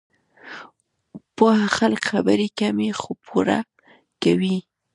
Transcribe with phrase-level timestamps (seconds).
[1.35, 3.59] پوه خلک خبرې کمې، خو پوره
[4.23, 4.57] کوي.